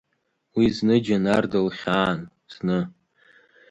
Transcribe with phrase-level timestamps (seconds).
[0.55, 2.19] Уи зны Џьанар дылхьаан,
[2.53, 2.79] зны…